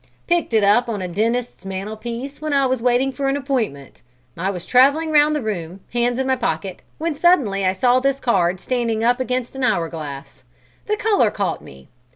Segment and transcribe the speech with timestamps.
[0.25, 4.01] "Picked it up on a dentist's mantelpiece when I was waiting for an appointment.
[4.35, 8.19] I was traveling round the room, hands in my pockets, when suddenly I saw this
[8.19, 10.41] card standing up against an hour glass.
[10.87, 11.87] The color caught me.